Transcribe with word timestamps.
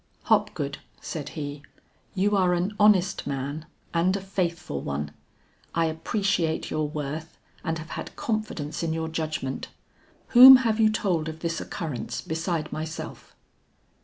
"Hopgood," 0.23 0.79
said 0.99 1.29
he, 1.37 1.61
"you 2.15 2.35
are 2.35 2.55
an 2.55 2.73
honest 2.79 3.27
man 3.27 3.67
and 3.93 4.17
a 4.17 4.19
faithful 4.19 4.81
one; 4.81 5.11
I 5.75 5.85
appreciate 5.85 6.71
your 6.71 6.89
worth 6.89 7.37
and 7.63 7.77
have 7.77 7.91
had 7.91 8.15
confidence 8.15 8.81
in 8.81 8.93
your 8.93 9.09
judgment. 9.09 9.67
Whom 10.29 10.55
have 10.65 10.79
you 10.79 10.89
told 10.89 11.29
of 11.29 11.41
this 11.41 11.61
occurrence 11.61 12.19
beside 12.21 12.71
myself?" 12.73 13.35